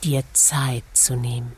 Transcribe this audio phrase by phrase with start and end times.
[0.00, 1.56] dir Zeit zu nehmen,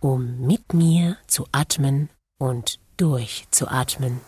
[0.00, 4.20] um mit mir zu atmen und durchzuatmen.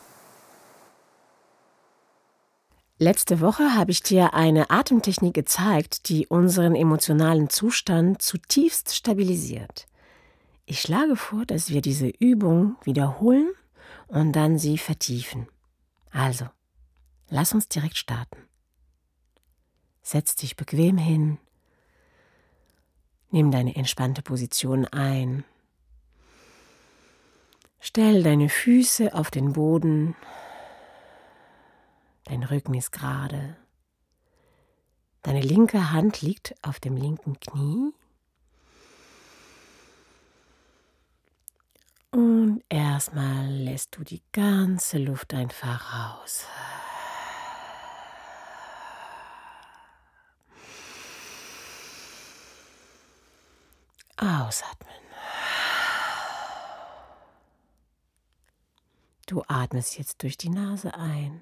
[2.99, 9.87] Letzte Woche habe ich dir eine Atemtechnik gezeigt, die unseren emotionalen Zustand zutiefst stabilisiert.
[10.65, 13.51] Ich schlage vor, dass wir diese Übung wiederholen
[14.07, 15.49] und dann sie vertiefen.
[16.11, 16.47] Also,
[17.29, 18.39] lass uns direkt starten.
[20.03, 21.39] Setz dich bequem hin
[23.35, 25.43] Nimm deine entspannte Position ein.
[27.81, 30.15] Stell deine Füße auf den Boden.
[32.27, 33.57] Dein Rücken ist gerade.
[35.23, 37.93] Deine linke Hand liegt auf dem linken Knie.
[42.13, 46.47] Und erstmal lässt du die ganze Luft einfach raus.
[54.47, 54.95] Ausatmen.
[59.27, 61.41] Du atmest jetzt durch die Nase ein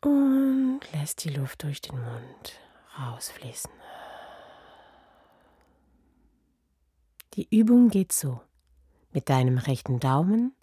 [0.00, 2.58] und lässt die Luft durch den Mund
[2.98, 3.70] rausfließen.
[7.34, 8.40] Die Übung geht so.
[9.12, 10.54] Mit deinem rechten Daumen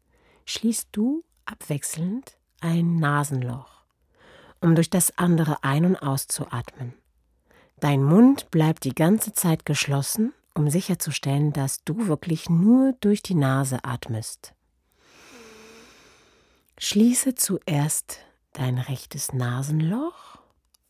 [0.46, 3.84] schließt du abwechselnd ein Nasenloch,
[4.60, 6.99] um durch das andere ein- und auszuatmen.
[7.80, 13.36] Dein Mund bleibt die ganze Zeit geschlossen, um sicherzustellen, dass du wirklich nur durch die
[13.36, 14.54] Nase atmest.
[16.78, 18.20] Schließe zuerst
[18.54, 20.40] dein rechtes Nasenloch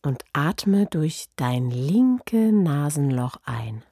[0.02, 3.84] und atme durch dein linke Nasenloch ein.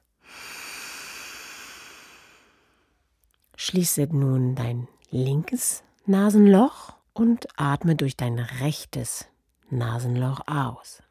[3.55, 9.27] Schließe nun dein linkes Nasenloch und atme durch dein rechtes
[9.69, 11.01] Nasenloch aus.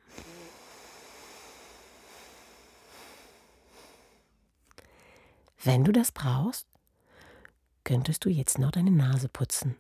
[5.62, 6.68] Wenn du das brauchst,
[7.84, 9.76] könntest du jetzt noch deine Nase putzen.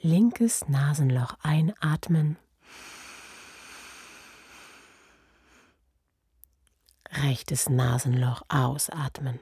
[0.00, 2.36] Linkes Nasenloch einatmen.
[7.10, 9.40] Rechtes Nasenloch ausatmen.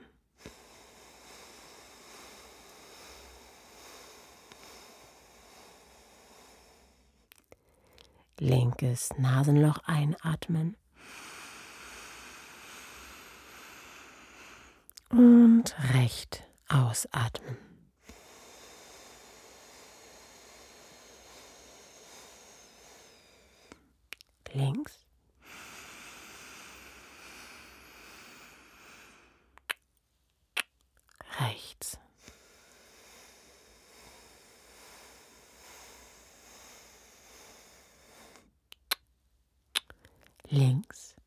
[8.39, 10.77] Linkes Nasenloch einatmen.
[15.63, 17.57] Und recht ausatmen.
[24.53, 25.07] Links.
[31.39, 31.99] Rechts.
[40.49, 41.22] Links.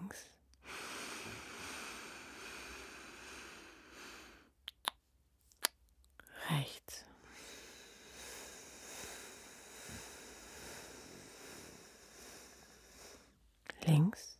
[0.00, 0.30] Links.
[6.48, 7.04] Rechts.
[13.86, 14.38] Links.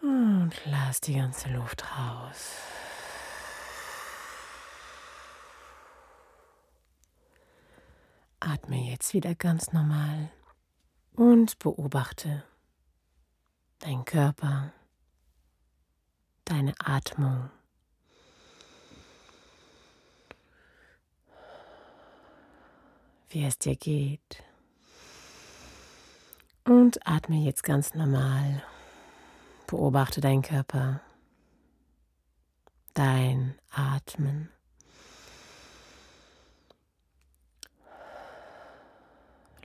[0.00, 2.73] Und lass die ganze Luft raus.
[8.46, 10.30] Atme jetzt wieder ganz normal
[11.14, 12.44] und beobachte
[13.78, 14.70] deinen Körper,
[16.44, 17.50] deine Atmung.
[23.30, 24.42] Wie es dir geht.
[26.64, 28.62] Und atme jetzt ganz normal.
[29.66, 31.00] Beobachte deinen Körper,
[32.92, 34.50] dein Atmen.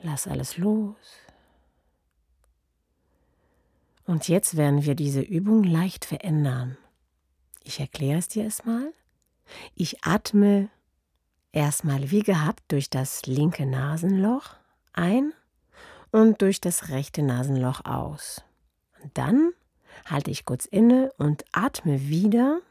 [0.02, 0.96] Lass alles los.
[4.06, 6.78] Und jetzt werden wir diese Übung leicht verändern.
[7.64, 8.94] Ich erkläre es dir erstmal.
[9.76, 10.70] Ich atme
[11.52, 14.56] erstmal wie gehabt durch das linke Nasenloch
[14.94, 15.34] ein
[16.12, 18.44] und durch das rechte Nasenloch aus.
[19.04, 19.52] Und dann
[20.06, 22.62] halte ich kurz inne und atme wieder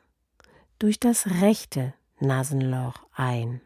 [0.78, 3.60] durch das rechte Nasenloch ein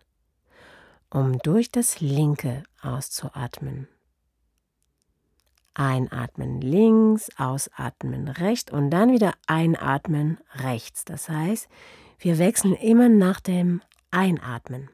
[1.13, 3.89] um durch das linke auszuatmen.
[5.75, 11.05] Einatmen links, ausatmen rechts und dann wieder einatmen rechts.
[11.05, 11.69] Das heißt,
[12.19, 13.81] wir wechseln immer nach dem
[14.11, 14.91] Einatmen.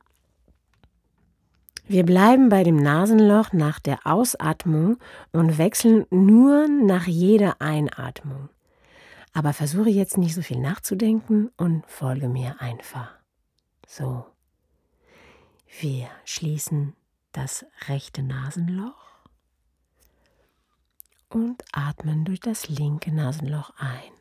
[1.90, 4.98] Wir bleiben bei dem Nasenloch nach der Ausatmung
[5.32, 8.50] und wechseln nur nach jeder Einatmung.
[9.32, 13.10] Aber versuche jetzt nicht so viel nachzudenken und folge mir einfach.
[13.86, 14.26] So.
[15.80, 16.94] Wir schließen
[17.32, 19.08] das rechte Nasenloch
[21.28, 24.12] und atmen durch das linke Nasenloch ein.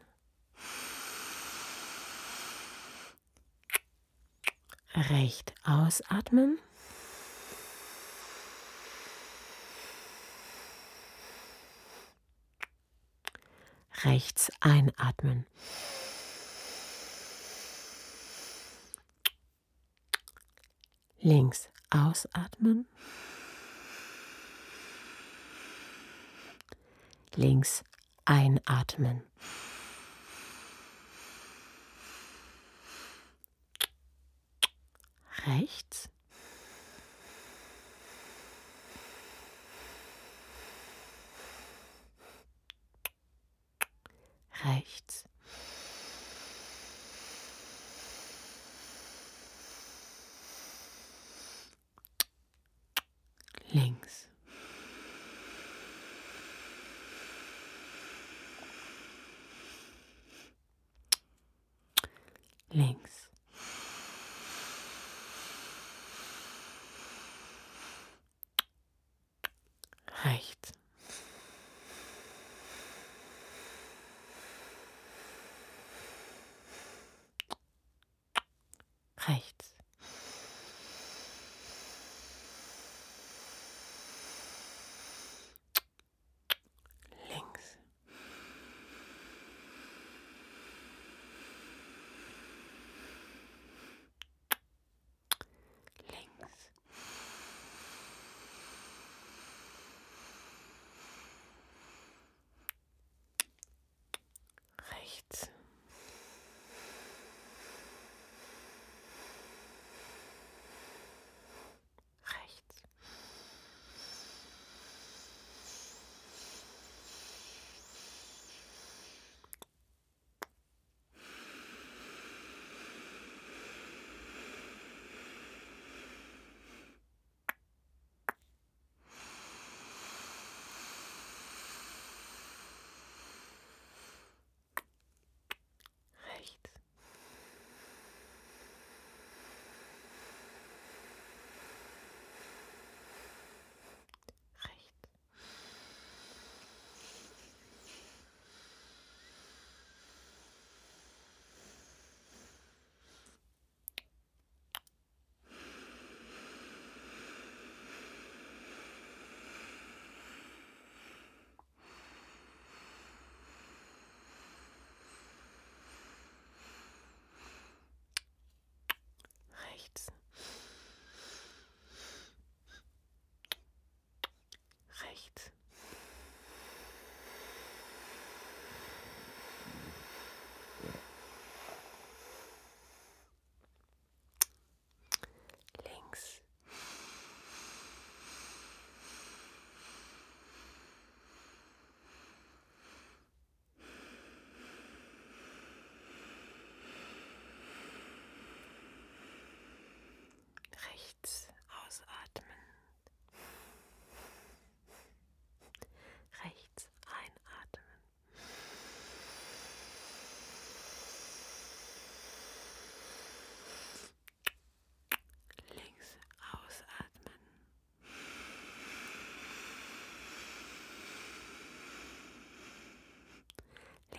[4.94, 6.60] Recht ausatmen.
[14.04, 15.46] Rechts einatmen.
[21.20, 22.88] Links ausatmen.
[27.36, 27.84] Links
[28.26, 29.22] einatmen.
[35.46, 36.10] Rechts.
[44.66, 45.28] Rechts.
[53.74, 54.28] links.
[62.78, 63.28] Links.
[70.24, 70.77] Rechts.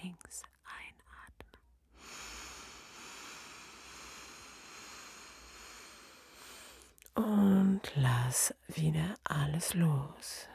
[0.02, 0.42] Links
[7.14, 7.40] einatmen.
[7.42, 10.48] Und lass wieder alles los.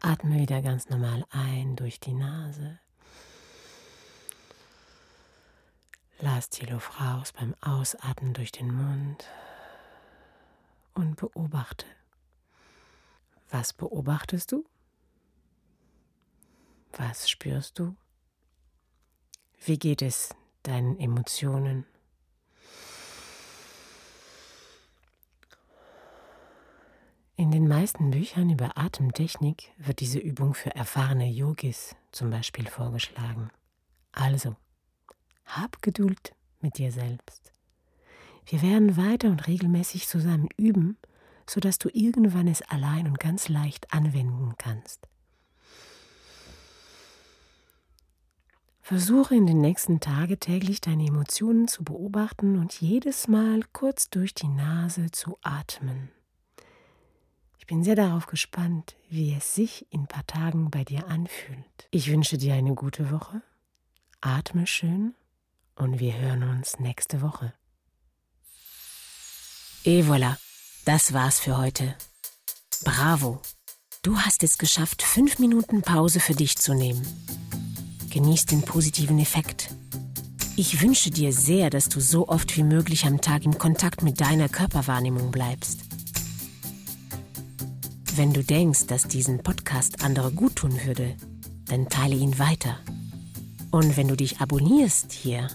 [0.00, 2.78] Atme wieder ganz normal ein durch die Nase.
[6.20, 9.26] Lass die Luft raus beim Ausatmen durch den Mund
[10.94, 11.86] und beobachte.
[13.50, 14.64] Was beobachtest du?
[16.92, 17.96] Was spürst du?
[19.64, 21.86] Wie geht es deinen Emotionen?
[27.38, 33.50] In den meisten Büchern über Atemtechnik wird diese Übung für erfahrene Yogis zum Beispiel vorgeschlagen.
[34.12, 34.56] Also,
[35.44, 37.52] hab Geduld mit dir selbst.
[38.46, 40.96] Wir werden weiter und regelmäßig zusammen üben,
[41.48, 45.06] sodass du irgendwann es allein und ganz leicht anwenden kannst.
[48.86, 54.32] Versuche in den nächsten Tagen täglich deine Emotionen zu beobachten und jedes Mal kurz durch
[54.32, 56.12] die Nase zu atmen.
[57.58, 61.88] Ich bin sehr darauf gespannt, wie es sich in ein paar Tagen bei dir anfühlt.
[61.90, 63.42] Ich wünsche dir eine gute Woche.
[64.20, 65.16] Atme schön
[65.74, 67.54] und wir hören uns nächste Woche.
[69.82, 70.36] Et voilà,
[70.84, 71.96] das war's für heute.
[72.84, 73.42] Bravo!
[74.02, 77.04] Du hast es geschafft, fünf Minuten Pause für dich zu nehmen.
[78.16, 79.74] Genieß den positiven Effekt.
[80.56, 84.22] Ich wünsche dir sehr, dass du so oft wie möglich am Tag in Kontakt mit
[84.22, 85.80] deiner Körperwahrnehmung bleibst.
[88.14, 91.14] Wenn du denkst, dass diesen Podcast andere gut tun würde,
[91.66, 92.78] dann teile ihn weiter.
[93.70, 95.48] Und wenn du dich abonnierst hier,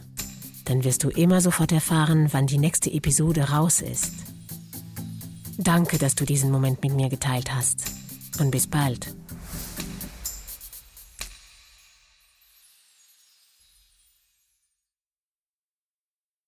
[0.66, 4.14] dann wirst du immer sofort erfahren, wann die nächste Episode raus ist.
[5.58, 7.86] Danke, dass du diesen Moment mit mir geteilt hast.
[8.40, 9.16] Und bis bald.